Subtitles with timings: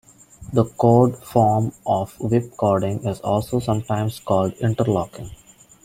[0.51, 5.29] The cord form of whipcording is also sometimes called Interlocking.